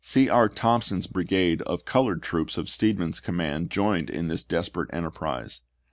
C. 0.03 0.25
B. 0.29 0.47
Thompson's 0.55 1.05
brigade 1.05 1.61
of 1.61 1.85
colored 1.85 2.23
troops 2.23 2.57
of 2.57 2.67
Steedman's 2.69 3.19
command 3.19 3.69
joined 3.69 4.09
in 4.09 4.29
this 4.29 4.43
desperate 4.43 4.89
enterprise. 4.91 5.61